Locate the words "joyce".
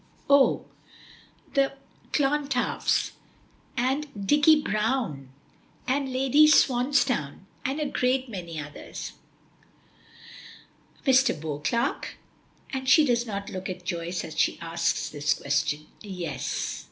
13.85-14.23